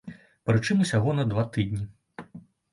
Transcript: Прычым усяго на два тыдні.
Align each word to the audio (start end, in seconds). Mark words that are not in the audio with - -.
Прычым 0.49 0.81
усяго 0.85 1.15
на 1.19 1.27
два 1.35 1.43
тыдні. 1.53 1.85